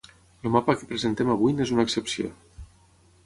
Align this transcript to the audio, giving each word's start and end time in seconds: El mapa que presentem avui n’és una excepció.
El 0.47 0.53
mapa 0.55 0.75
que 0.79 0.87
presentem 0.93 1.29
avui 1.35 1.55
n’és 1.59 1.73
una 1.77 1.85
excepció. 1.87 2.31